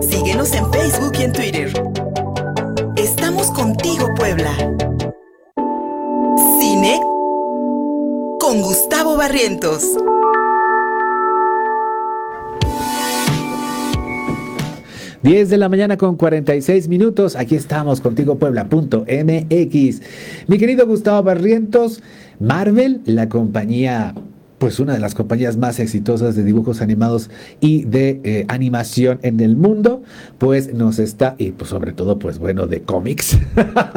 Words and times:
Síguenos 0.00 0.54
en 0.54 0.72
Facebook 0.72 1.12
y 1.18 1.22
en 1.24 1.32
Twitter. 1.34 1.72
Estamos 2.96 3.50
contigo, 3.50 4.08
Puebla. 4.16 4.50
Cine 6.58 6.98
con 8.40 8.62
Gustavo 8.62 9.18
Barrientos. 9.18 9.84
Diez 15.22 15.50
de 15.50 15.58
la 15.58 15.68
mañana 15.68 15.98
con 15.98 16.16
46 16.16 16.88
minutos. 16.88 17.36
Aquí 17.36 17.56
estamos 17.56 18.00
contigo, 18.00 18.38
Puebla.mx. 18.38 20.00
Mi 20.46 20.56
querido 20.56 20.86
Gustavo 20.86 21.22
Barrientos, 21.22 22.02
Marvel, 22.38 23.02
la 23.04 23.28
compañía 23.28 24.14
pues 24.60 24.78
una 24.78 24.92
de 24.92 25.00
las 25.00 25.14
compañías 25.14 25.56
más 25.56 25.80
exitosas 25.80 26.36
de 26.36 26.44
dibujos 26.44 26.82
animados 26.82 27.30
y 27.60 27.84
de 27.84 28.20
eh, 28.24 28.44
animación 28.48 29.18
en 29.22 29.40
el 29.40 29.56
mundo, 29.56 30.02
pues 30.36 30.74
nos 30.74 30.98
está, 30.98 31.34
y 31.38 31.52
pues 31.52 31.70
sobre 31.70 31.92
todo, 31.92 32.18
pues 32.18 32.38
bueno, 32.38 32.66
de 32.66 32.82
cómics. 32.82 33.38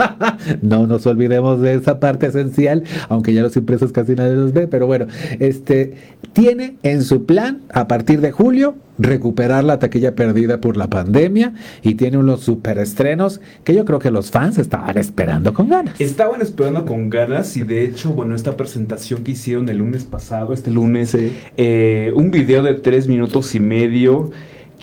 no 0.62 0.88
nos 0.88 1.06
olvidemos 1.06 1.60
de 1.60 1.74
esa 1.74 2.00
parte 2.00 2.28
esencial, 2.28 2.84
aunque 3.10 3.34
ya 3.34 3.42
los 3.42 3.58
impresos 3.58 3.92
casi 3.92 4.16
nadie 4.16 4.36
los 4.36 4.54
ve, 4.54 4.68
pero 4.68 4.88
bueno, 4.88 5.08
este 5.40 5.96
tiene 6.32 6.78
en 6.82 7.04
su 7.04 7.26
plan 7.26 7.62
a 7.74 7.90
partir 7.90 8.22
de 8.22 8.32
julio 8.32 8.76
recuperar 8.98 9.64
la 9.64 9.80
taquilla 9.80 10.16
perdida 10.16 10.62
por 10.62 10.78
la 10.78 10.88
pandemia 10.88 11.54
y 11.82 11.96
tiene 11.96 12.18
unos 12.18 12.42
superestrenos 12.42 13.42
que 13.64 13.74
yo 13.74 13.86
creo 13.86 14.00
que 14.00 14.12
los 14.12 14.32
fans 14.32 14.58
estaban 14.58 14.98
esperando 14.98 15.54
con 15.54 15.70
ganas. 15.70 16.00
Estaban 16.00 16.42
esperando 16.42 16.86
con 16.86 17.10
ganas 17.10 17.56
y 17.58 17.64
de 17.64 17.84
hecho, 17.84 18.12
bueno, 18.12 18.36
esta 18.36 18.56
presentación 18.56 19.24
que 19.24 19.32
hicieron 19.32 19.68
el 19.70 19.78
lunes 19.78 20.04
pasado, 20.04 20.54
este 20.54 20.72
lunes, 20.72 21.16
eh, 21.58 22.12
un 22.16 22.32
video 22.32 22.64
de 22.64 22.76
tres 22.76 23.08
minutos 23.08 23.56
y 23.56 23.60
medio 23.60 24.32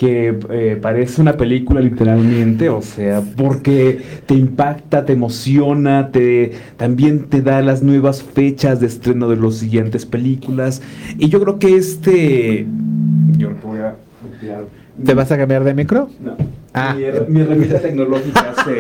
que 0.01 0.35
eh, 0.49 0.79
parece 0.81 1.21
una 1.21 1.37
película 1.37 1.79
literalmente, 1.79 2.71
o 2.71 2.81
sea, 2.81 3.23
porque 3.37 4.01
te 4.25 4.33
impacta, 4.33 5.05
te 5.05 5.13
emociona, 5.13 6.11
te 6.11 6.53
también 6.79 7.27
te 7.27 7.43
da 7.43 7.61
las 7.61 7.83
nuevas 7.83 8.23
fechas 8.23 8.81
de 8.81 8.87
estreno 8.87 9.29
de 9.29 9.37
las 9.37 9.57
siguientes 9.57 10.07
películas. 10.07 10.81
Y 11.19 11.29
yo 11.29 11.39
creo 11.39 11.59
que 11.59 11.77
este 11.77 12.67
yo 13.41 13.51
voy 13.63 13.81
a 13.81 13.95
¿Te 15.05 15.15
vas 15.15 15.33
a 15.33 15.39
cambiar 15.39 15.65
de 15.65 15.73
micro? 15.75 16.11
No. 16.21 16.37
Ah. 16.75 16.95
Mi, 16.95 17.41
herramienta 17.41 17.81
tecnológica 17.81 18.55
hace 18.57 18.79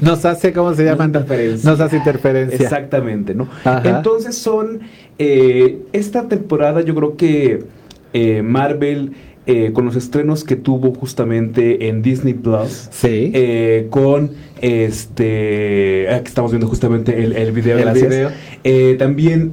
nos 0.02 0.24
hace, 0.24 0.52
¿cómo 0.52 0.74
se 0.74 0.84
llama? 0.84 1.06
Interferencia. 1.06 1.70
Nos 1.70 1.80
hace 1.80 1.96
interferencia. 1.96 2.62
Exactamente, 2.62 3.34
¿no? 3.34 3.48
Entonces 3.84 4.36
son, 4.36 4.80
eh, 5.18 5.82
esta 5.92 6.28
temporada 6.28 6.82
yo 6.82 6.94
creo 6.94 7.16
que 7.16 7.64
eh, 8.12 8.42
Marvel 8.42 9.12
eh, 9.46 9.70
con 9.72 9.84
los 9.84 9.94
estrenos 9.94 10.42
que 10.42 10.56
tuvo 10.56 10.92
justamente 10.92 11.88
en 11.88 12.02
Disney 12.02 12.34
Plus. 12.34 12.88
Sí. 12.90 13.30
Eh, 13.32 13.86
con 13.90 14.32
este. 14.60 16.08
Aquí 16.12 16.26
estamos 16.26 16.50
viendo 16.50 16.66
justamente 16.66 17.22
el, 17.22 17.32
el 17.36 17.52
video. 17.52 17.78
El 17.78 17.92
video. 17.94 18.30
Eh, 18.64 18.96
también 18.98 19.52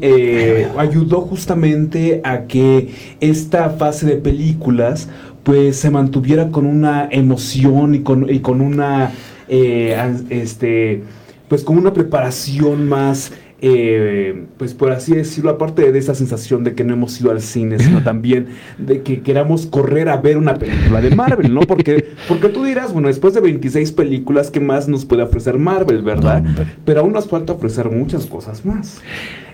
ayudó 0.78 1.22
justamente 1.22 2.22
a 2.24 2.46
que 2.46 2.90
esta 3.20 3.70
fase 3.70 4.08
de 4.08 4.16
películas 4.16 5.10
pues 5.44 5.76
se 5.76 5.92
mantuviera 5.92 6.50
con 6.50 6.66
una 6.66 7.08
emoción 7.12 7.94
y 7.94 8.00
con, 8.00 8.34
y 8.34 8.40
con 8.40 8.62
una. 8.62 9.12
este. 9.48 11.04
Pues 11.50 11.64
con 11.64 11.78
una 11.78 11.94
preparación 11.94 12.88
más 12.90 13.32
eh, 13.66 14.44
pues 14.58 14.74
por 14.74 14.92
así 14.92 15.16
decirlo, 15.16 15.50
aparte 15.52 15.90
de 15.90 15.98
esa 15.98 16.14
sensación 16.14 16.66
de 16.66 16.76
que 16.76 16.84
no 16.84 16.96
hemos 16.96 17.20
ido 17.22 17.32
al 17.32 17.40
cine, 17.40 17.80
sino 17.80 18.04
también 18.04 18.48
de 18.78 19.04
que 19.04 19.22
queramos 19.22 19.68
correr 19.68 20.10
a 20.10 20.18
ver 20.18 20.38
una 20.38 20.56
película 20.56 21.00
de 21.00 21.16
Marvel, 21.16 21.54
¿no? 21.54 21.62
Porque, 21.62 22.10
porque 22.28 22.50
tú 22.50 22.66
dirás, 22.66 22.92
bueno, 22.92 23.08
después 23.08 23.34
de 23.34 23.40
26 23.40 23.94
películas, 23.94 24.52
¿qué 24.52 24.60
más 24.60 24.90
nos 24.90 25.06
puede 25.06 25.24
ofrecer 25.24 25.58
Marvel, 25.58 26.02
verdad? 26.02 26.44
Pero 26.84 27.00
aún 27.00 27.14
nos 27.14 27.30
falta 27.30 27.54
ofrecer 27.54 27.90
muchas 27.90 28.26
cosas 28.26 28.66
más. 28.66 29.02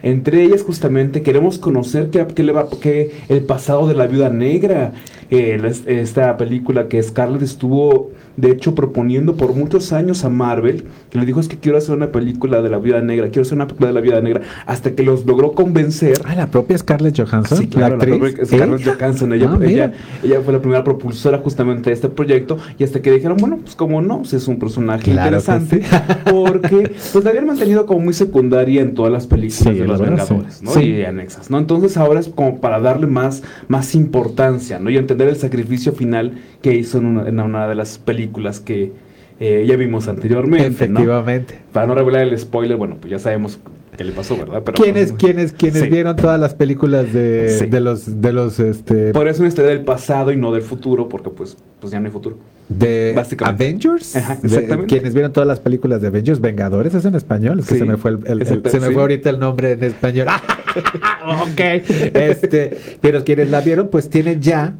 Entre 0.04 0.44
ellas, 0.44 0.64
justamente, 0.64 1.22
queremos 1.22 1.58
conocer 1.58 2.10
qué, 2.10 2.26
qué 2.28 2.44
le 2.44 2.52
va, 2.52 2.68
qué 2.82 3.12
el 3.30 3.44
pasado 3.44 3.88
de 3.88 3.96
la 3.96 4.08
viuda 4.08 4.30
negra, 4.30 4.94
eh, 5.32 5.62
esta 5.86 6.38
película 6.38 6.88
que 6.88 7.02
Scarlett 7.04 7.44
estuvo 7.44 8.12
de 8.40 8.52
hecho 8.52 8.74
proponiendo 8.74 9.36
por 9.36 9.54
muchos 9.54 9.92
años 9.92 10.24
a 10.24 10.30
Marvel, 10.30 10.86
que 11.10 11.20
le 11.20 11.26
dijo 11.26 11.40
es 11.40 11.48
que 11.48 11.58
quiero 11.58 11.78
hacer 11.78 11.96
una 11.96 12.12
película 12.12 12.62
de 12.62 12.70
la 12.70 12.78
vida 12.78 13.02
negra, 13.02 13.28
quiero 13.28 13.42
hacer 13.42 13.56
una 13.56 13.68
película 13.68 13.90
de 13.90 13.94
la 13.94 14.02
vida 14.02 14.22
negra, 14.22 14.42
hasta 14.66 14.96
que 14.96 15.04
los 15.04 15.26
logró 15.26 15.52
convencer. 15.52 16.22
Ah, 16.24 16.36
la 16.36 16.48
propia 16.48 16.78
Scarlett 16.78 17.20
Johansson. 17.20 17.58
Sí, 17.58 17.68
claro, 17.68 17.98
la, 17.98 18.06
propia 18.06 18.46
Scarlett 18.46 18.86
Johansson, 18.86 19.34
ella, 19.34 19.52
ah, 19.52 19.66
ella, 19.66 19.94
ella, 20.24 20.42
fue 20.42 20.54
la 20.54 20.60
primera 20.60 20.84
propulsora 20.84 21.40
justamente 21.40 21.90
de 21.90 21.96
este 21.96 22.08
proyecto, 22.08 22.58
y 22.78 22.84
hasta 22.84 23.02
que 23.02 23.12
dijeron, 23.12 23.38
bueno, 23.38 23.58
pues 23.58 23.76
como 23.76 24.02
no, 24.02 24.20
pues 24.20 24.34
es 24.34 24.48
un 24.48 24.58
personaje 24.58 25.12
interesante, 25.12 25.82
porque 26.32 26.92
pues 27.12 27.24
la 27.24 27.32
habían 27.32 27.46
mantenido 27.46 27.86
como 27.86 28.00
muy 28.00 28.14
secundaria 28.14 28.82
en 28.82 28.94
todas 28.94 29.12
las 29.12 29.28
películas 29.28 29.78
de 29.78 29.88
los 29.90 30.02
Vengadores, 30.02 30.62
¿no? 30.62 30.80
Y 30.82 31.04
anexas, 31.04 31.50
¿no? 31.50 31.58
Entonces 31.58 31.98
ahora 31.98 32.20
es 32.20 32.30
como 32.30 32.62
para 32.62 32.80
darle 32.80 33.08
más, 33.08 33.44
más 33.68 33.96
importancia, 33.96 34.80
¿no? 34.80 34.90
Y 34.90 34.98
entender 34.98 35.28
el 35.28 35.36
sacrificio 35.36 35.94
final 35.94 36.34
que 36.62 36.76
hizo 36.76 36.98
en 36.98 37.06
una, 37.06 37.28
en 37.28 37.40
una 37.40 37.68
de 37.68 37.76
las 37.76 37.98
películas 37.98 38.60
que 38.60 38.92
eh, 39.40 39.66
ya 39.68 39.76
vimos 39.76 40.08
anteriormente. 40.08 40.68
Efectivamente. 40.68 41.60
Para 41.72 41.88
no 41.88 41.96
revelar 41.96 42.24
el 42.24 42.38
spoiler, 42.38 42.78
bueno, 42.78 42.98
pues 43.00 43.12
ya 43.12 43.20
sabemos 43.20 43.60
qué 43.98 44.04
le 44.04 44.12
pasó, 44.12 44.38
¿verdad? 44.38 44.62
Pero, 44.64 44.76
¿Quiénes, 44.76 45.12
pues, 45.12 45.54
quiénes, 45.54 45.90
vieron 45.90 46.16
todas 46.16 46.40
las 46.40 46.54
películas 46.54 47.12
de, 47.14 47.68
de 47.68 47.80
los, 47.80 48.22
de 48.22 48.34
los, 48.34 48.60
este... 48.60 49.12
Por 49.12 49.28
eso 49.28 49.42
una 49.42 49.50
historia 49.50 49.72
del 49.72 49.84
pasado 49.84 50.32
y 50.32 50.38
no 50.38 50.52
del 50.52 50.62
futuro, 50.62 51.10
porque 51.10 51.30
pues, 51.30 51.58
pues 51.80 51.92
ya 51.92 52.00
no 52.00 52.08
hay 52.08 52.12
futuro. 52.12 52.38
De 52.70 53.16
Avengers, 53.42 54.16
exactamente. 54.16 54.86
quienes 54.86 55.14
vieron 55.14 55.34
todas 55.34 55.48
las 55.48 55.60
películas 55.60 56.02
de 56.02 56.08
Avengers, 56.08 56.40
Vengadores, 56.40 56.94
es 56.94 57.04
en 57.04 57.16
español, 57.16 57.60
es 57.60 57.68
que 57.68 57.80
se 57.80 57.86
me 57.86 57.98
fue 57.98 58.12
el, 58.12 58.46
se 58.46 58.80
me 58.80 58.92
fue 58.92 59.02
ahorita 59.02 59.32
el 59.32 59.40
nombre 59.40 59.72
en 59.72 59.84
español. 59.84 60.28
ok. 61.26 61.60
Este, 61.60 62.78
pero 63.02 63.24
quienes 63.24 63.50
la 63.50 63.62
vieron, 63.62 63.90
pues 63.90 64.10
tienen 64.10 64.42
ya 64.42 64.76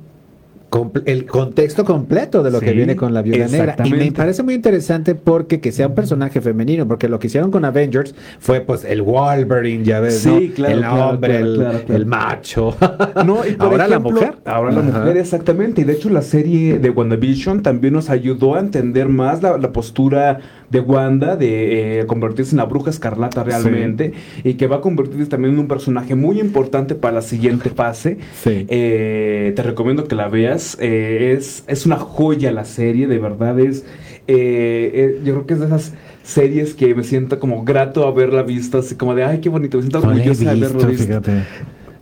el 1.06 1.26
contexto 1.26 1.84
completo 1.84 2.44
de 2.44 2.52
lo 2.52 2.60
que 2.60 2.72
viene 2.74 2.96
con 2.96 3.14
la 3.14 3.22
viuda 3.22 3.48
negra. 3.48 3.76
Y 3.84 3.92
me 3.92 4.12
parece 4.12 4.44
muy 4.44 4.54
interesante 4.54 5.16
porque 5.16 5.60
que 5.60 5.72
sea 5.72 5.88
un 5.88 5.96
personaje 5.96 6.42
femenino, 6.42 6.88
porque 6.88 7.10
lo 7.10 7.20
que 7.20 7.28
hicieron 7.28 7.52
con 7.52 7.66
Avengers 7.66 8.14
fue 8.40 8.62
pues 8.62 8.86
el 8.86 9.02
Wolverine, 9.02 9.84
ya 9.84 10.00
ves, 10.00 10.26
el 10.26 10.84
hombre, 10.86 11.40
el, 11.40 12.06
macho. 12.06 12.76
No, 13.26 13.42
ahora 13.60 13.88
la 13.88 14.00
mujer. 14.00 14.36
Ahora 14.46 14.72
la 14.72 14.82
mujer, 14.82 15.18
exactamente. 15.18 15.82
Y 15.82 15.84
de 15.84 15.94
hecho 15.94 16.10
la 16.10 16.22
serie 16.22 16.80
de 16.80 16.90
WandaVision 16.90 17.64
también 17.64 17.94
nos 17.94 18.10
ayudó 18.10 18.56
a 18.56 18.60
entender 18.60 19.10
más 19.10 19.42
la, 19.42 19.58
postura 19.72 20.40
de 20.70 20.80
Wanda 20.80 21.36
de 21.36 22.00
eh, 22.00 22.06
convertirse 22.06 22.52
en 22.52 22.58
la 22.58 22.66
bruja 22.66 22.90
escarlata 22.90 23.44
realmente 23.44 24.14
y 24.44 24.54
que 24.54 24.68
va 24.68 24.78
a 24.78 24.82
convertirse 24.82 25.26
también 25.28 25.54
en 25.56 25.60
un 25.60 25.68
personaje 25.68 26.16
muy 26.16 26.40
importante 26.40 26.96
para 26.96 27.16
la 27.16 27.22
siguiente 27.22 27.70
fase. 27.70 28.18
Eh, 28.46 29.54
te 29.56 29.64
recomiendo 29.64 30.06
que 30.06 30.16
la 30.16 30.28
veas 30.28 30.78
eh, 30.80 31.36
es, 31.38 31.64
es 31.68 31.86
una 31.86 31.98
joya 31.98 32.52
la 32.52 32.66
serie, 32.66 33.08
de 33.08 33.18
verdad 33.20 33.60
es... 33.60 33.86
Eh, 34.32 35.22
yo 35.24 35.34
creo 35.34 35.46
que 35.48 35.54
es 35.56 35.60
de 35.60 35.66
esas 35.66 35.94
series 36.22 36.76
que 36.76 36.94
me 36.94 37.04
siento 37.04 37.40
como 37.40 37.64
grato 37.64 38.06
haberla 38.06 38.44
visto, 38.44 38.78
así 38.78 38.94
como 38.94 39.16
de, 39.16 39.24
ay, 39.24 39.40
qué 39.40 39.50
bonito, 39.50 39.78
me 39.78 39.84
siento 39.84 40.00
orgulloso 40.00 40.44
de 40.44 40.50
haberlo 40.52 40.86
visto. 40.86 41.22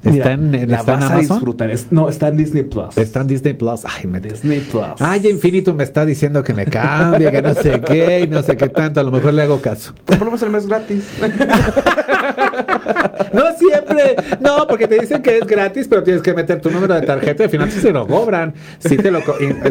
Está 0.04 0.34
en, 0.34 0.70
la 0.70 0.84
vas 0.84 1.12
a 1.12 1.18
disfrutar. 1.18 1.72
no, 1.92 2.10
está 2.10 2.30
en 2.30 2.38
Disney 2.38 2.64
Plus. 2.64 2.98
Está 2.98 3.22
en 3.22 3.28
Disney 3.28 3.54
Plus. 3.54 3.82
Ay, 3.86 4.08
me 4.08 4.20
Disney 4.20 4.60
Plus. 4.60 5.00
Ay, 5.00 5.28
Infinito 5.28 5.74
me 5.74 5.84
está 5.84 6.06
diciendo 6.06 6.44
que 6.44 6.54
me 6.54 6.66
cambie, 6.66 7.32
que 7.32 7.42
no 7.42 7.54
sé 7.54 7.82
qué, 7.82 8.22
y 8.22 8.28
no 8.28 8.44
sé 8.44 8.58
qué 8.58 8.70
tanto. 8.70 9.00
A 9.00 9.04
lo 9.04 9.12
mejor 9.12 9.34
le 9.34 9.44
hago 9.44 9.62
caso. 9.62 9.94
Ponemos 10.06 10.42
el 10.42 10.50
mes 10.50 10.68
gratis. 10.68 11.06
no 13.34 13.44
siempre. 13.58 14.16
No, 14.40 14.68
porque 14.68 14.88
te 14.88 15.00
dicen 15.00 15.22
que 15.22 15.38
es 15.38 15.46
gratis, 15.46 15.88
pero 15.88 16.04
tienes 16.04 16.22
que 16.22 16.34
meter 16.34 16.62
tu 16.62 16.70
número 16.70 16.94
de 16.94 17.02
tarjeta. 17.02 17.44
Al 17.44 17.50
final 17.50 17.72
sí 17.72 17.80
se 17.80 17.92
lo 17.92 18.08
cobran. 18.08 18.54
Sí, 18.80 18.98
te 18.98 19.12
lo 19.12 19.22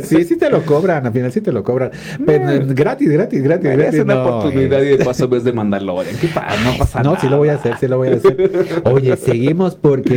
sí, 0.02 0.24
sí 0.24 0.36
te 0.36 0.50
lo 0.50 0.62
cobran. 0.62 1.06
Al 1.06 1.12
final 1.12 1.32
sí 1.32 1.40
te 1.40 1.52
lo 1.52 1.62
cobran. 1.62 1.90
Pero, 2.24 2.44
gratis, 2.74 3.10
gratis, 3.10 3.42
gratis. 3.42 3.70
Es 3.70 4.00
una 4.00 4.24
oportunidad 4.24 4.82
y 4.82 4.96
de 4.96 5.04
paso 5.04 5.28
ves 5.28 5.44
de 5.44 5.52
Mandalorian. 5.52 6.16
¿Qué 6.16 6.28
pasa? 6.28 6.56
No 6.64 6.78
pasa 6.78 7.02
nada. 7.02 7.14
No, 7.14 7.20
sí 7.20 7.28
lo 7.28 7.38
voy 7.38 7.48
a 7.48 7.54
hacer, 7.54 7.76
sí 7.78 7.86
lo 7.86 7.98
voy 7.98 8.08
a 8.08 8.14
hacer. 8.14 8.82
Oye, 8.84 9.16
seguimos 9.16 9.74
porque 9.74 10.15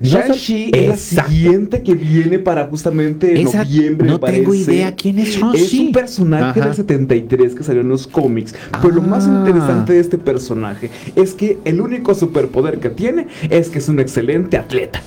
Shang-Chi 0.00 0.70
es 0.72 1.12
la 1.12 1.24
siguiente 1.26 1.82
que 1.82 1.94
viene 1.94 2.38
para 2.38 2.66
justamente 2.66 3.42
noviembre. 3.42 4.08
No 4.08 4.20
tengo 4.20 4.54
idea 4.54 4.94
quién 4.94 5.18
es 5.18 5.36
Shang-Chi. 5.36 5.62
Es 5.62 5.72
un 5.74 5.92
personaje 5.92 6.60
del 6.60 6.74
73 6.74 7.54
que 7.54 7.64
salió 7.64 7.80
en 7.80 7.88
los 7.88 8.06
cómics. 8.06 8.54
Pero 8.80 8.94
lo 8.94 9.02
más 9.02 9.26
ah. 9.26 9.38
interesante 9.38 9.94
de 9.94 10.00
este 10.00 10.18
personaje 10.18 10.90
es 11.16 11.34
que 11.34 11.58
el 11.64 11.80
único 11.80 12.14
superpoder 12.14 12.78
que 12.78 12.90
tiene 12.90 13.26
es 13.50 13.68
que 13.68 13.78
es 13.78 13.88
un 13.88 14.00
excelente 14.00 14.56
atleta. 14.56 15.02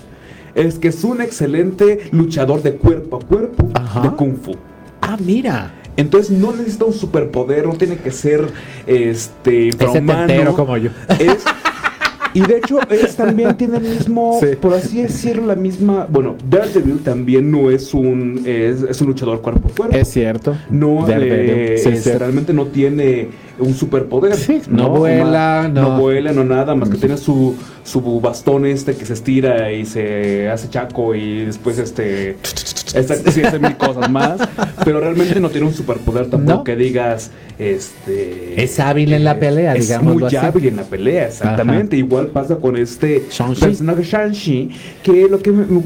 Es 0.56 0.80
que 0.80 0.90
es 0.90 1.04
un 1.04 1.22
excelente 1.22 2.10
luchador 2.12 2.62
de 2.62 2.74
cuerpo 2.74 3.18
a 3.18 3.20
cuerpo 3.26 3.70
de 4.02 4.10
Kung 4.12 4.36
Fu. 4.36 4.56
Ah, 5.02 5.18
mira. 5.24 5.74
Entonces 5.98 6.38
no 6.38 6.52
necesita 6.54 6.86
un 6.86 6.94
superpoder, 6.94 7.68
no 7.68 7.74
tiene 7.74 7.98
que 7.98 8.12
ser 8.12 8.48
este 8.88 9.68
infrahumano. 9.68 10.56
como 10.56 10.78
yo. 10.78 10.90
Es 11.20 11.44
Y 12.34 12.42
de 12.42 12.58
hecho, 12.58 12.80
es, 12.90 13.16
también 13.16 13.56
tiene 13.58 13.78
el 13.78 13.84
mismo, 13.84 14.40
por 14.62 14.74
así 14.74 15.02
decirlo, 15.02 15.48
la 15.48 15.56
misma. 15.56 16.08
Bueno, 16.10 16.36
Daredevil 16.50 17.00
también 17.00 17.52
no 17.52 17.70
es 17.70 17.94
un 17.94 18.44
es, 18.46 19.02
un 19.02 19.08
luchador 19.08 19.42
cuerpo 19.42 19.70
a 19.70 19.76
cuerpo. 19.76 19.96
Es 19.96 20.08
cierto. 20.10 20.56
No, 20.70 21.08
eh, 21.10 21.82
realmente 22.18 22.54
no 22.54 22.68
tiene 22.68 23.30
un 23.60 23.74
superpoder. 23.74 24.36
no, 24.70 24.90
vuela, 24.90 25.70
no. 25.72 25.82
no. 25.82 26.00
vuela, 26.00 26.32
no 26.34 26.44
nada, 26.44 26.76
más 26.76 26.90
que 26.90 26.98
tiene 26.98 27.18
su, 27.18 27.56
su 27.84 28.22
bastón 28.22 28.66
este 28.66 28.96
que 28.96 29.06
se 29.06 29.14
estira 29.14 29.72
y 29.72 29.86
se 29.86 30.50
hace 30.50 30.70
chaco 30.70 31.16
y 31.16 31.46
después 31.46 31.78
este. 31.78 32.38
Sí, 32.92 33.42
hace 33.42 33.60
mil 33.60 33.78
cosas 33.78 34.10
más. 34.10 34.40
Pero 34.84 35.00
realmente 35.00 35.40
no 35.40 35.50
tiene 35.50 35.68
un 35.68 35.74
superpoder 35.74 36.30
tampoco 36.30 36.64
que 36.64 36.76
digas. 36.76 37.32
Este. 37.58 38.62
Es 38.62 38.80
hábil 38.80 39.14
en 39.14 39.24
la 39.24 39.40
pelea, 39.40 39.74
digamos. 39.74 40.16
Es 40.16 40.22
muy 40.22 40.36
hábil 40.36 40.68
en 40.68 40.76
la 40.78 40.84
pelea, 40.84 41.28
exactamente. 41.28 41.98
Igual 41.98 42.28
pasa 42.28 42.56
con 42.56 42.76
este 42.78 43.24
personaje 43.60 44.04
Shang-Chi, 44.04 44.72
que 45.04 45.28
lo 45.30 45.40
que 45.40 45.52
me, 45.52 45.82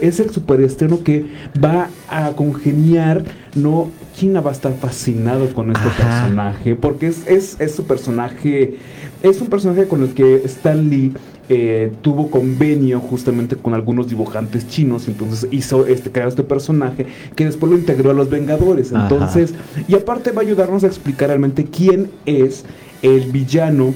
es 0.00 0.20
el 0.20 0.30
superestreno 0.30 1.02
que 1.02 1.26
va 1.62 1.88
a 2.08 2.30
congeniar, 2.30 3.22
¿no? 3.54 3.90
China 4.14 4.40
va 4.40 4.50
a 4.50 4.54
estar 4.54 4.74
fascinado 4.74 5.52
con 5.54 5.70
este 5.70 5.88
personaje, 5.88 6.74
porque 6.76 7.08
es, 7.08 7.26
es, 7.26 7.56
es 7.60 7.74
su 7.74 7.84
personaje, 7.84 8.76
es 9.22 9.40
un 9.40 9.48
personaje 9.48 9.88
con 9.88 10.02
el 10.02 10.12
que 10.14 10.42
Stan 10.44 10.88
Lee 10.88 11.12
eh, 11.54 11.92
tuvo 12.00 12.30
convenio 12.30 12.98
justamente 12.98 13.56
con 13.56 13.74
algunos 13.74 14.08
dibujantes 14.08 14.66
chinos, 14.68 15.06
entonces 15.06 15.46
hizo 15.50 15.86
este, 15.86 16.10
crear 16.10 16.28
este 16.28 16.42
personaje 16.42 17.06
que 17.36 17.44
después 17.44 17.70
lo 17.70 17.78
integró 17.78 18.10
a 18.10 18.14
los 18.14 18.30
Vengadores. 18.30 18.90
Entonces, 18.92 19.54
y 19.86 19.94
aparte 19.94 20.32
va 20.32 20.40
a 20.40 20.44
ayudarnos 20.44 20.82
a 20.84 20.86
explicar 20.86 21.28
realmente 21.28 21.64
quién 21.64 22.10
es 22.24 22.64
el 23.02 23.30
villano 23.30 23.92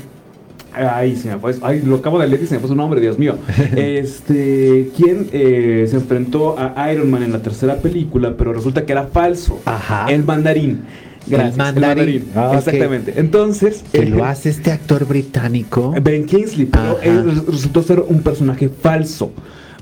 Ay, 0.76 1.16
se 1.16 1.30
me 1.30 1.38
fue. 1.38 1.54
Ay, 1.62 1.80
lo 1.80 1.96
acabo 1.96 2.18
de 2.18 2.28
leer 2.28 2.42
y 2.42 2.46
se 2.46 2.54
me 2.54 2.60
fue 2.60 2.68
su 2.68 2.74
nombre, 2.74 3.00
Dios 3.00 3.18
mío. 3.18 3.36
Este, 3.76 4.90
¿quién 4.94 5.28
eh, 5.32 5.86
se 5.88 5.96
enfrentó 5.96 6.54
a 6.58 6.92
Iron 6.92 7.10
Man 7.10 7.22
en 7.22 7.32
la 7.32 7.40
tercera 7.40 7.76
película, 7.76 8.34
pero 8.36 8.52
resulta 8.52 8.84
que 8.84 8.92
era 8.92 9.04
falso. 9.04 9.58
Ajá. 9.64 10.04
El 10.10 10.24
mandarín. 10.24 10.82
Gracias, 11.26 11.52
el 11.52 11.58
mandarín. 11.58 12.28
Ah, 12.34 12.54
Exactamente. 12.56 13.14
Entonces. 13.16 13.84
Que 13.92 14.06
lo 14.06 14.24
hace 14.24 14.50
este 14.50 14.72
actor 14.72 15.06
británico. 15.06 15.94
Ben 16.02 16.26
Kingsley, 16.26 16.66
pero 16.66 17.00
él 17.00 17.42
resultó 17.46 17.82
ser 17.82 18.00
un 18.00 18.22
personaje 18.22 18.68
falso. 18.68 19.32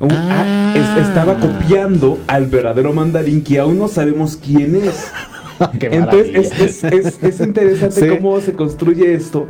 Ah, 0.01 0.75
ah. 0.75 0.99
estaba 1.01 1.39
copiando 1.39 2.19
al 2.27 2.47
verdadero 2.47 2.93
mandarín 2.93 3.43
que 3.43 3.59
aún 3.59 3.79
no 3.79 3.89
sabemos 3.89 4.37
quién 4.37 4.77
es. 4.77 5.11
Entonces 5.81 6.85
es, 7.23 7.41
interesante 7.41 8.09
cómo 8.17 8.41
se 8.41 8.53
construye 8.53 9.15
esto, 9.15 9.47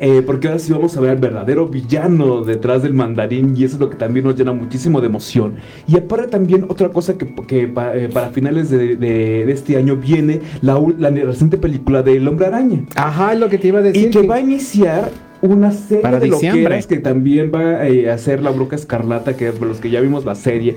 eh, 0.00 0.22
porque 0.24 0.48
ahora 0.48 0.58
sí 0.58 0.72
vamos 0.72 0.96
a 0.96 1.00
ver 1.00 1.10
al 1.10 1.18
verdadero 1.18 1.68
villano 1.68 2.42
detrás 2.42 2.82
del 2.82 2.94
mandarín 2.94 3.56
y 3.56 3.64
eso 3.64 3.74
es 3.74 3.80
lo 3.80 3.90
que 3.90 3.96
también 3.96 4.26
nos 4.26 4.36
llena 4.36 4.52
muchísimo 4.52 5.00
de 5.00 5.06
emoción. 5.06 5.56
Y 5.86 5.96
aparte 5.96 6.28
también 6.28 6.66
otra 6.68 6.88
cosa 6.88 7.14
que, 7.16 7.34
eh, 7.48 8.10
para 8.12 8.30
finales 8.30 8.70
de, 8.70 9.50
este 9.50 9.76
año 9.76 9.96
viene 9.96 10.40
la, 10.62 10.80
la 10.98 11.10
reciente 11.10 11.58
película 11.58 12.02
de 12.02 12.16
El 12.16 12.26
Hombre 12.26 12.46
Araña. 12.46 12.84
Ajá, 12.96 13.32
es 13.32 13.38
lo 13.38 13.48
que 13.48 13.58
te 13.58 13.68
iba 13.68 13.78
a 13.78 13.82
decir. 13.82 14.08
Y 14.08 14.10
que 14.10 14.26
va 14.26 14.36
a 14.36 14.40
iniciar 14.40 15.10
una 15.42 15.72
serie 15.72 16.02
Para 16.02 16.20
de 16.20 16.28
loqueras 16.28 16.86
que 16.86 16.98
también 16.98 17.50
va 17.54 17.86
eh, 17.86 18.10
a 18.10 18.14
hacer 18.14 18.42
La 18.42 18.50
Bruja 18.50 18.76
Escarlata, 18.76 19.36
que 19.36 19.52
los 19.52 19.78
que 19.78 19.90
ya 19.90 20.00
vimos 20.00 20.24
la 20.24 20.34
serie, 20.34 20.76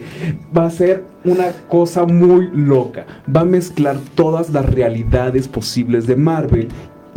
va 0.56 0.65
a 0.65 0.69
ser 0.69 1.04
una 1.24 1.51
cosa 1.69 2.06
muy 2.06 2.50
loca. 2.54 3.06
Va 3.33 3.42
a 3.42 3.45
mezclar 3.45 3.98
todas 4.15 4.50
las 4.50 4.65
realidades 4.65 5.48
posibles 5.48 6.07
de 6.07 6.15
Marvel 6.15 6.68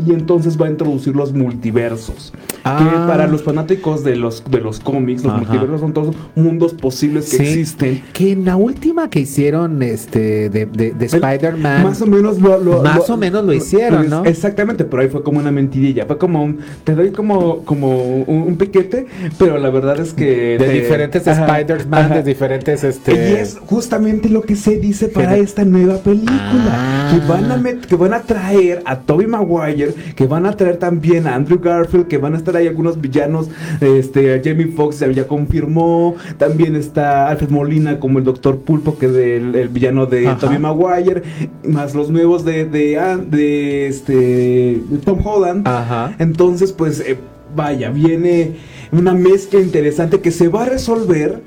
y 0.07 0.13
entonces 0.13 0.61
va 0.61 0.67
a 0.67 0.71
introducir 0.71 1.15
los 1.15 1.33
multiversos. 1.33 2.33
Que 2.63 2.69
ah. 2.71 3.05
para 3.09 3.27
los 3.27 3.43
fanáticos 3.43 4.05
de 4.05 4.17
los, 4.17 4.45
de 4.51 4.61
los 4.61 4.81
cómics, 4.81 5.25
los 5.25 5.35
multiversos 5.35 5.81
son 5.81 5.93
todos 5.93 6.15
mundos 6.35 6.75
posibles 6.75 7.31
que 7.31 7.37
existen. 7.37 8.03
Que 8.13 8.33
en 8.33 8.45
la 8.45 8.57
última 8.57 9.09
que 9.09 9.21
hicieron 9.21 9.83
este 9.83 10.51
de, 10.51 10.67
de, 10.67 11.07
Spider-Man. 11.07 11.83
Más 11.83 12.03
o 12.03 12.07
menos 12.07 12.41
lo, 12.41 12.83
Más 12.83 13.09
o 13.09 13.17
menos 13.17 13.45
lo 13.45 13.53
hicieron, 13.53 14.11
¿no? 14.11 14.25
Exactamente, 14.25 14.85
pero 14.85 15.03
ahí 15.03 15.09
fue 15.09 15.23
como 15.23 15.39
una 15.39 15.51
mentidilla. 15.51 16.07
Fue 16.07 16.19
como 16.19 16.45
un. 16.45 16.59
Te 16.85 16.95
doy 16.95 17.11
como, 17.11 17.65
como 17.65 18.23
un, 18.25 18.57
piquete, 18.57 19.07
pero 19.39 19.59
la 19.59 19.71
verdad 19.71 19.99
es 20.01 20.13
que. 20.13 20.59
De 20.59 20.69
diferentes 20.69 21.27
Spider-Man, 21.27 22.11
de 22.11 22.23
diferentes. 22.23 22.85
Este... 22.85 23.13
Y 23.13 23.35
es 23.35 23.59
justamente 23.59 24.29
lo 24.29 24.43
que 24.43 24.57
se 24.57 24.79
dice 24.79 25.09
para 25.09 25.37
esta 25.37 25.65
nueva 25.65 25.99
película. 25.99 27.09
Que, 27.11 27.27
van 27.27 27.51
a 27.51 27.81
que 27.87 27.97
van 27.97 28.15
a 28.15 28.21
traer 28.21 28.83
a 28.85 29.01
Tobey 29.01 29.27
Maguire 29.27 29.95
que 30.15 30.27
van 30.27 30.47
a 30.47 30.57
traer 30.57 30.77
también 30.77 31.27
a 31.27 31.35
Andrew 31.35 31.59
Garfield, 31.61 32.09
que 32.09 32.19
van 32.19 32.35
a 32.35 32.37
estar 32.37 32.50
ahí 32.57 32.67
algunos 32.67 33.01
villanos, 33.01 33.49
este, 33.81 34.41
Jamie 34.45 34.69
Foxx 34.69 35.01
ya, 35.15 35.27
confirmó, 35.27 36.17
también 36.39 36.77
está 36.77 37.29
Alfred 37.29 37.51
Molina 37.51 37.99
como 38.01 38.19
el 38.19 38.25
Doctor 38.25 38.59
Pulpo, 38.59 38.99
que 38.99 39.07
es 39.07 39.15
el, 39.15 39.69
villano 39.69 40.07
de 40.07 40.35
Tobey 40.41 40.59
Maguire, 40.59 41.23
más 41.67 41.95
los 41.95 42.11
nuevos 42.11 42.45
de, 42.45 42.65
de, 42.65 43.87
este, 43.87 44.81
Tom 45.05 45.21
Holland. 45.25 45.69
Entonces, 46.19 46.73
pues, 46.73 47.01
eh, 47.01 47.17
vaya, 47.55 47.91
viene 47.91 48.57
una 48.93 49.13
mezcla 49.15 49.61
interesante 49.61 50.21
que 50.21 50.31
se 50.31 50.49
va 50.49 50.63
a 50.63 50.67
resolver 50.67 51.43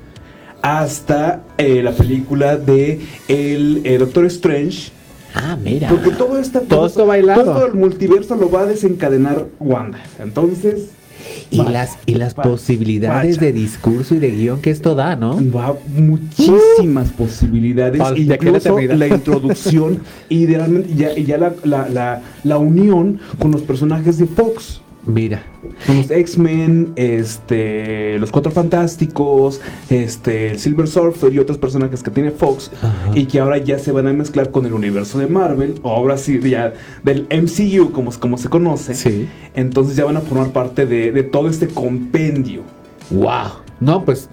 hasta 0.62 1.42
eh, 1.58 1.82
la 1.82 1.92
película 1.92 2.56
de 2.56 3.00
el 3.28 3.98
Doctor 3.98 4.24
Strange 4.26 4.92
Ah, 5.34 5.58
mira. 5.60 5.88
Porque 5.88 6.10
todo, 6.10 6.38
esta, 6.38 6.60
todo, 6.60 6.86
esto 6.86 7.06
bailado. 7.06 7.44
Todo 7.44 7.66
el 7.66 7.74
multiverso 7.74 8.36
lo 8.36 8.50
va 8.50 8.60
a 8.60 8.66
desencadenar 8.66 9.46
Wanda. 9.58 9.98
Entonces. 10.20 10.90
Y 11.50 11.62
las, 11.62 11.98
y 12.06 12.14
las 12.14 12.34
posibilidades 12.34 13.40
de 13.40 13.52
discurso 13.52 14.14
y 14.14 14.18
de 14.18 14.30
guion 14.30 14.60
que 14.60 14.70
esto 14.70 14.94
da, 14.94 15.16
¿no? 15.16 15.38
Va 15.50 15.74
muchísimas 15.96 17.10
posibilidades. 17.10 18.02
Incluso 18.16 18.78
la 18.78 19.06
introducción 19.08 20.00
y 20.28 20.46
ya, 20.46 21.14
ya 21.14 21.38
la, 21.38 21.54
la, 21.64 22.22
la 22.42 22.58
unión 22.58 23.20
con 23.38 23.52
los 23.52 23.62
personajes 23.62 24.18
de 24.18 24.26
Fox. 24.26 24.80
Mira. 25.06 25.42
los 25.86 26.10
X-Men, 26.10 26.92
este, 26.96 28.18
los 28.18 28.30
Cuatro 28.30 28.50
Fantásticos, 28.50 29.60
este, 29.90 30.52
el 30.52 30.58
Silver 30.58 30.88
Surfer 30.88 31.32
y 31.32 31.38
otros 31.38 31.58
personajes 31.58 32.02
que 32.02 32.10
tiene 32.10 32.30
Fox 32.30 32.70
y 33.14 33.26
que 33.26 33.40
ahora 33.40 33.58
ya 33.58 33.78
se 33.78 33.92
van 33.92 34.06
a 34.06 34.12
mezclar 34.12 34.50
con 34.50 34.64
el 34.66 34.72
universo 34.72 35.18
de 35.18 35.26
Marvel, 35.26 35.74
o 35.82 35.90
ahora 35.90 36.16
sí, 36.16 36.40
ya 36.40 36.72
del 37.02 37.26
MCU 37.30 37.92
como, 37.92 38.12
como 38.12 38.38
se 38.38 38.48
conoce. 38.48 38.94
Sí. 38.94 39.28
Entonces 39.54 39.96
ya 39.96 40.04
van 40.04 40.16
a 40.16 40.20
formar 40.20 40.52
parte 40.52 40.86
de, 40.86 41.12
de 41.12 41.22
todo 41.22 41.48
este 41.48 41.68
compendio. 41.68 42.62
¡Wow! 43.10 43.63
No, 43.84 44.04
pues 44.04 44.28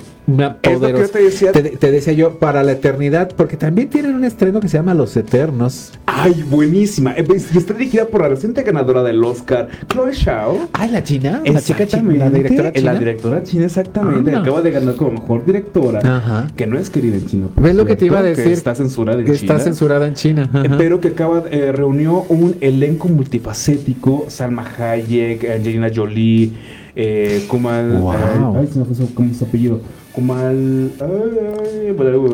te 0.61 1.91
decía. 1.91 2.13
yo, 2.13 2.39
para 2.39 2.63
la 2.63 2.73
eternidad, 2.73 3.31
porque 3.35 3.57
también 3.57 3.89
tienen 3.89 4.15
un 4.15 4.23
estreno 4.23 4.59
que 4.59 4.67
se 4.67 4.77
llama 4.77 4.93
Los 4.93 5.15
Eternos. 5.17 5.93
Ay, 6.05 6.43
buenísima. 6.47 7.13
Eh, 7.17 7.23
pues, 7.23 7.55
está 7.55 7.73
dirigida 7.73 8.05
por 8.05 8.21
la 8.21 8.29
reciente 8.29 8.63
ganadora 8.63 9.03
del 9.03 9.23
Oscar, 9.23 9.67
Chloe 9.87 10.13
Shao. 10.13 10.69
Ay, 10.73 10.91
la 10.91 11.03
china. 11.03 11.41
La 11.45 11.61
chica 11.61 11.87
china. 11.87 12.13
La 12.13 12.29
directora 12.29 12.71
china. 12.71 12.93
La 12.93 12.99
directora 12.99 13.43
china, 13.43 13.65
exactamente. 13.65 14.35
Acaba 14.35 14.61
de 14.61 14.71
ganar 14.71 14.95
como 14.95 15.11
mejor 15.11 15.45
directora. 15.45 15.99
Ajá. 15.99 16.47
Que 16.55 16.67
no 16.67 16.77
es 16.77 16.89
querida 16.89 17.15
en 17.15 17.25
China. 17.25 17.47
¿Ves 17.55 17.75
lo 17.75 17.85
que 17.85 17.95
te 17.95 18.05
iba 18.05 18.19
a 18.19 18.23
decir? 18.23 18.45
Que 18.45 18.53
está 18.53 18.75
censurada 18.75 19.19
en 19.19 19.25
que 19.25 19.33
China. 19.33 19.53
está 19.53 19.63
censurada 19.63 20.07
en 20.07 20.13
China. 20.13 20.49
Eh, 20.53 20.69
pero 20.77 20.99
que 20.99 21.09
acaba, 21.09 21.43
eh, 21.49 21.71
reunió 21.71 22.25
un 22.29 22.55
elenco 22.61 23.07
multifacético. 23.07 24.25
Salma 24.27 24.65
Hayek, 24.77 25.49
Angelina 25.49 25.89
Jolie, 25.93 26.51
eh, 26.95 27.45
Kumal. 27.47 27.97
Wow. 27.99 28.57
Ay, 28.57 28.67
se 28.67 28.79
me 28.79 28.85
fue 28.85 29.05
como 29.13 29.33
su 29.33 29.43
apellido. 29.43 29.81
Kumal. 30.11 30.91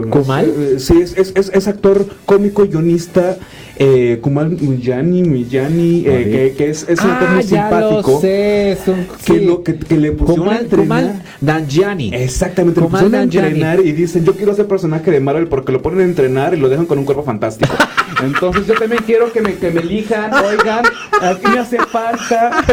¿Kumal? 0.09 0.79
sí, 0.79 0.99
es, 1.01 1.15
es, 1.17 1.51
es, 1.53 1.67
actor 1.67 2.05
cómico, 2.25 2.65
guionista. 2.65 3.37
Eh, 3.79 4.17
Kumal 4.21 4.49
Millani, 4.49 5.21
Millani, 5.21 6.03
eh, 6.07 6.55
que, 6.57 6.71
es, 6.71 6.87
es 6.89 6.99
un 6.99 7.11
actor 7.11 7.29
muy 7.29 7.39
ah, 7.39 7.43
simpático. 7.43 8.11
Lo 8.13 8.21
sé, 8.21 8.71
es 8.71 8.87
un, 8.87 9.05
que, 9.23 9.41
lo, 9.41 9.63
que, 9.63 9.77
que, 9.77 9.97
le 9.97 10.13
pusieron 10.13 10.45
Kumal, 10.45 10.57
a 10.57 10.61
entrenar. 10.61 11.21
Kumal. 11.39 12.13
Exactamente, 12.13 12.81
Kumal 12.81 13.03
le 13.03 13.05
pusieron 13.05 13.15
a 13.15 13.23
entrenar 13.23 13.79
y 13.79 13.91
dicen: 13.91 14.25
Yo 14.25 14.33
quiero 14.33 14.55
ser 14.55 14.65
personaje 14.65 15.11
de 15.11 15.19
Marvel 15.19 15.47
porque 15.47 15.71
lo 15.71 15.83
ponen 15.83 15.99
a 15.99 16.03
entrenar 16.05 16.55
y 16.55 16.57
lo 16.57 16.69
dejan 16.69 16.87
con 16.87 16.97
un 16.97 17.05
cuerpo 17.05 17.23
fantástico. 17.23 17.71
Entonces 18.23 18.65
yo 18.65 18.73
también 18.73 19.03
quiero 19.05 19.31
que 19.31 19.41
me, 19.41 19.53
que 19.53 19.69
me 19.69 19.81
elijan, 19.81 20.33
oigan, 20.33 20.83
aquí 21.21 21.47
me 21.47 21.59
hace 21.59 21.77
falta. 21.77 22.63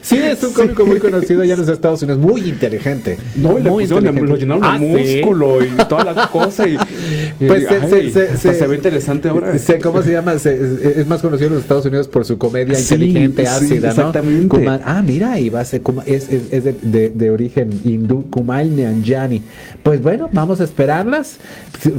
sí, 0.00 0.16
es 0.16 0.40
un 0.44 0.52
cómico 0.52 0.86
muy 0.86 1.00
conocido 1.00 1.42
allá 1.42 1.54
en 1.54 1.60
los 1.60 1.68
Estados 1.68 2.02
Unidos, 2.02 2.20
muy 2.20 2.48
inteligente. 2.48 3.18
No, 3.34 3.58
muy. 3.58 3.87
Lo 3.90 4.36
llenaron 4.36 4.62
de 4.62 4.68
ah, 4.68 4.78
músculo 4.78 5.62
y 5.62 5.68
todas 5.88 6.16
las 6.16 6.28
cosas. 6.28 6.68
Y, 6.68 6.76
pues 7.46 7.66
se, 7.66 8.10
se, 8.10 8.36
se, 8.36 8.54
se, 8.54 8.66
ve 8.66 8.76
interesante 8.76 9.28
ahora. 9.28 9.52
¿Cómo 9.82 10.02
se 10.02 10.12
llama? 10.12 10.32
es 10.34 11.06
más 11.06 11.20
conocido 11.20 11.48
en 11.48 11.54
los 11.54 11.62
Estados 11.62 11.86
Unidos 11.86 12.08
por 12.08 12.24
su 12.24 12.38
comedia 12.38 12.78
inteligente, 12.78 13.46
ácida, 13.46 13.88
¿no? 13.88 14.08
Exactamente. 14.08 14.68
ah, 14.84 15.02
mira, 15.04 15.38
y 15.40 15.48
va 15.50 15.60
a 15.60 15.64
ser, 15.64 15.82
es, 16.06 16.28
es, 16.30 16.52
es 16.52 16.64
de, 16.64 16.72
de, 16.82 17.10
de, 17.10 17.30
origen 17.30 17.80
hindú, 17.84 18.28
Kumal 18.30 18.76
Nanjiani. 18.76 19.42
Pues 19.82 20.02
bueno, 20.02 20.28
vamos 20.32 20.60
a 20.60 20.64
esperarlas. 20.64 21.38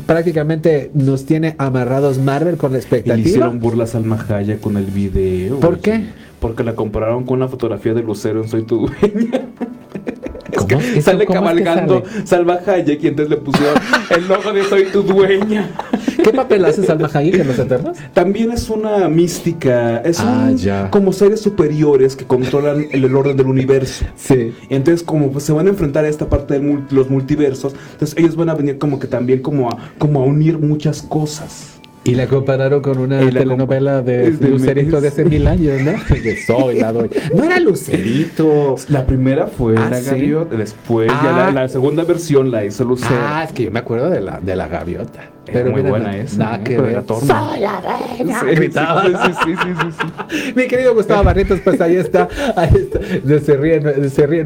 Prácticamente 0.05 0.91
nos 0.93 1.25
tiene 1.25 1.55
amarrados 1.57 2.17
Marvel 2.17 2.57
con 2.57 2.73
la 2.73 2.77
expectativa. 2.77 3.17
Y 3.17 3.23
le 3.23 3.29
hicieron 3.29 3.59
burlas 3.59 3.95
al 3.95 4.03
Mahaya 4.03 4.57
con 4.57 4.77
el 4.77 4.85
video. 4.85 5.59
¿Por 5.59 5.79
qué? 5.79 6.05
Porque 6.39 6.63
la 6.63 6.75
compararon 6.75 7.25
con 7.25 7.37
una 7.37 7.47
fotografía 7.47 7.93
de 7.93 8.01
Lucero 8.01 8.41
en 8.41 8.49
Soy 8.49 8.63
tu 8.63 8.87
dueña. 8.87 9.41
Es 10.59 10.65
que 10.65 11.01
sale 11.01 11.25
cabalgando 11.25 12.03
Salva 12.25 12.59
Hayek 12.65 13.03
y 13.03 13.07
entonces 13.07 13.29
le 13.29 13.37
pusieron 13.37 13.75
el 14.09 14.27
logo 14.27 14.51
de 14.51 14.63
Soy 14.63 14.85
tu 14.85 15.03
dueña. 15.03 15.69
¿Qué 16.23 16.31
papel 16.31 16.65
hace 16.65 16.83
Salma 16.83 17.09
Hayek 17.13 17.35
en 17.35 17.47
Los 17.47 17.59
Eternos? 17.59 17.97
También 18.13 18.51
es 18.51 18.69
una 18.69 19.07
mística, 19.07 19.97
es 19.99 20.19
ah, 20.19 20.89
como 20.91 21.13
seres 21.13 21.39
superiores 21.41 22.15
que 22.15 22.25
controlan 22.25 22.87
el, 22.91 23.15
orden 23.15 23.37
del 23.37 23.47
universo. 23.47 24.05
Sí. 24.15 24.53
Entonces, 24.69 25.03
como 25.03 25.31
pues, 25.31 25.45
se 25.45 25.53
van 25.53 25.67
a 25.67 25.69
enfrentar 25.69 26.05
a 26.05 26.09
esta 26.09 26.29
parte 26.29 26.59
de 26.59 26.79
los 26.91 27.09
multiversos, 27.09 27.73
entonces 27.93 28.17
ellos 28.17 28.35
van 28.35 28.49
a 28.49 28.53
venir 28.53 28.77
como 28.77 28.99
que 28.99 29.07
también 29.07 29.41
como 29.41 29.69
a, 29.69 29.77
como 29.97 30.21
a 30.21 30.25
unir 30.25 30.57
muchas 30.59 31.01
cosas. 31.01 31.78
Y 32.03 32.15
la 32.15 32.27
compararon 32.27 32.81
con 32.81 32.97
una 32.97 33.19
telenovela 33.29 34.01
de, 34.03 34.31
Lucerito 34.31 35.01
de 35.01 35.09
hace 35.09 35.25
mil 35.25 35.47
años, 35.47 35.81
¿no? 35.81 35.93
soy 36.47 36.79
la 36.79 36.91
doy. 36.91 37.09
No 37.35 37.43
era 37.43 37.59
Lucerito. 37.59 38.75
La 38.87 39.05
primera 39.05 39.47
fue 39.47 39.75
ah, 39.77 39.89
la 39.89 39.99
gaviota, 39.99 40.55
después 40.55 41.07
ya 41.07 41.47
ah. 41.47 41.51
la, 41.51 41.67
segunda 41.67 42.03
versión 42.03 42.51
la 42.51 42.65
hizo 42.65 42.83
Lucero. 42.83 43.15
Ah, 43.19 43.43
es 43.43 43.51
que 43.51 43.65
yo 43.65 43.71
me 43.71 43.79
acuerdo 43.79 44.09
de 44.09 44.21
la, 44.21 44.39
de 44.39 44.55
la 44.55 44.67
gaviota. 44.67 45.29
Pero 45.51 45.71
muy 45.71 45.81
buena 45.81 46.15
es. 46.17 46.37
Nada 46.37 46.63
que 46.63 46.79
ver. 46.79 47.03
Soy 47.07 47.27
la 47.59 47.81
reina. 47.81 48.39
Sí, 48.39 48.71
sí, 49.43 49.55
sí, 49.55 49.91
sí, 49.91 50.53
Mi 50.55 50.67
querido 50.67 50.93
Gustavo 50.93 51.23
Barrientos, 51.23 51.59
pues 51.63 51.79
ahí 51.81 51.95
está. 51.95 52.27
Ahí 52.55 52.69
está. 52.75 52.99
Se 53.39 53.57
ríe, 53.57 54.09
se 54.09 54.27
ríe 54.27 54.43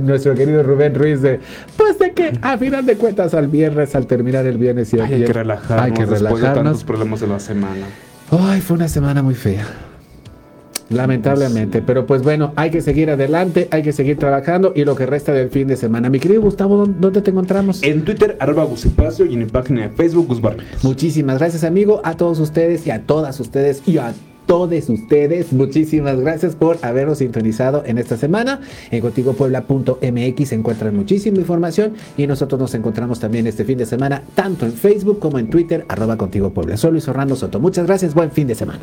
nuestro 0.00 0.34
querido 0.34 0.62
Rubén 0.62 0.94
Ruiz 0.94 1.22
de, 1.22 1.40
pues 1.76 1.98
de 1.98 2.12
que 2.12 2.32
a 2.42 2.58
final 2.58 2.84
de 2.86 2.96
cuentas 2.96 3.34
al 3.34 3.48
viernes, 3.48 3.94
al 3.94 4.06
terminar 4.06 4.46
el 4.46 4.58
viernes 4.58 4.92
y 4.94 5.00
hay 5.00 5.24
que 5.24 5.32
relajarnos. 5.32 5.86
Hay 5.86 5.92
que 5.92 6.06
relajarnos. 6.06 6.84
Problemas 6.90 7.20
de 7.20 7.28
la 7.28 7.38
semana. 7.38 7.86
Ay, 8.32 8.60
fue 8.60 8.76
una 8.76 8.88
semana 8.88 9.22
muy 9.22 9.36
fea. 9.36 9.64
Lamentablemente, 10.88 11.82
pero 11.82 12.04
pues 12.04 12.20
bueno, 12.20 12.52
hay 12.56 12.72
que 12.72 12.80
seguir 12.80 13.10
adelante, 13.10 13.68
hay 13.70 13.84
que 13.84 13.92
seguir 13.92 14.18
trabajando 14.18 14.72
y 14.74 14.84
lo 14.84 14.96
que 14.96 15.06
resta 15.06 15.32
del 15.32 15.50
fin 15.50 15.68
de 15.68 15.76
semana. 15.76 16.10
Mi 16.10 16.18
querido 16.18 16.42
Gustavo, 16.42 16.84
¿dónde 16.86 17.22
te 17.22 17.30
encontramos? 17.30 17.80
En 17.84 18.04
Twitter, 18.04 18.36
arroba 18.40 18.64
Gusipacio 18.64 19.24
y 19.24 19.34
en 19.34 19.38
mi 19.38 19.44
página 19.44 19.82
de 19.82 19.90
Facebook, 19.90 20.26
Gus 20.26 20.40
Muchísimas 20.82 21.38
gracias, 21.38 21.62
amigo, 21.62 22.00
a 22.02 22.16
todos 22.16 22.40
ustedes 22.40 22.84
y 22.88 22.90
a 22.90 23.02
todas 23.02 23.38
ustedes 23.38 23.86
y 23.86 23.98
a 23.98 24.12
todos 24.50 24.88
ustedes. 24.88 25.52
Muchísimas 25.52 26.18
gracias 26.18 26.56
por 26.56 26.76
habernos 26.82 27.18
sintonizado 27.18 27.84
en 27.86 27.98
esta 27.98 28.16
semana. 28.16 28.60
En 28.90 29.00
contigopuebla.mx 29.00 30.48
se 30.48 30.54
encuentran 30.56 30.96
muchísima 30.96 31.38
información 31.38 31.92
y 32.16 32.26
nosotros 32.26 32.60
nos 32.60 32.74
encontramos 32.74 33.20
también 33.20 33.46
este 33.46 33.64
fin 33.64 33.78
de 33.78 33.86
semana, 33.86 34.24
tanto 34.34 34.66
en 34.66 34.72
Facebook 34.72 35.20
como 35.20 35.38
en 35.38 35.50
Twitter, 35.50 35.84
arroba 35.86 36.16
contigo 36.16 36.50
Puebla. 36.50 36.76
Soy 36.76 36.90
Luis 36.90 37.06
Orlando 37.06 37.36
Soto. 37.36 37.60
Muchas 37.60 37.86
gracias, 37.86 38.12
buen 38.12 38.32
fin 38.32 38.48
de 38.48 38.56
semana. 38.56 38.80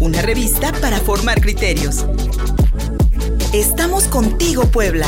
Una 0.00 0.20
revista 0.20 0.74
para 0.82 0.98
formar 0.98 1.40
criterios. 1.40 2.04
Estamos 3.54 4.06
contigo, 4.06 4.64
Puebla. 4.66 5.06